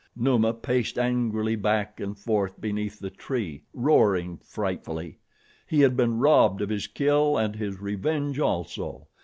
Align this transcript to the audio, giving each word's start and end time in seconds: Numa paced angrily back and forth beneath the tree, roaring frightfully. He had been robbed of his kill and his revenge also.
Numa 0.15 0.51
paced 0.51 0.97
angrily 0.97 1.55
back 1.55 1.99
and 1.99 2.17
forth 2.17 2.59
beneath 2.59 2.97
the 2.97 3.11
tree, 3.11 3.61
roaring 3.71 4.39
frightfully. 4.39 5.19
He 5.67 5.81
had 5.81 5.95
been 5.95 6.17
robbed 6.17 6.63
of 6.63 6.69
his 6.69 6.87
kill 6.87 7.37
and 7.37 7.55
his 7.55 7.79
revenge 7.79 8.39
also. 8.39 9.09